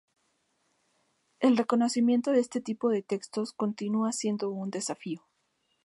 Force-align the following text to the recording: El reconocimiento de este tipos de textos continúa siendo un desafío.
El 1.41 1.57
reconocimiento 1.57 2.31
de 2.31 2.39
este 2.39 2.59
tipos 2.59 2.91
de 2.91 3.03
textos 3.03 3.53
continúa 3.53 4.11
siendo 4.13 4.49
un 4.49 4.71
desafío. 4.71 5.21